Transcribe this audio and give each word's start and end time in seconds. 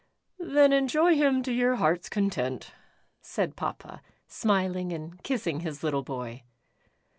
"Then 0.39 0.73
enjoy 0.73 1.13
him 1.15 1.43
to 1.43 1.53
your 1.53 1.75
heart's 1.75 2.09
content," 2.09 2.73
said 3.21 3.55
Papa, 3.55 4.01
smiling 4.25 4.91
and 4.91 5.21
kissing 5.21 5.59
his 5.59 5.83
little 5.83 6.01
boy. 6.01 6.41